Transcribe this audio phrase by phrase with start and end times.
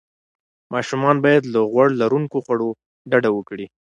[0.73, 2.69] ماشومان باید له غوړ لروونکو خوړو
[3.11, 3.65] ډډه وکړي.